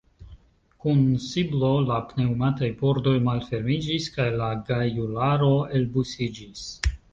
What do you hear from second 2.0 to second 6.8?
pneŭmataj pordoj malfermiĝis kaj la gajularo elbusiĝis.